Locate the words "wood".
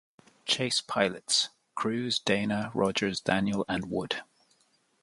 3.91-4.23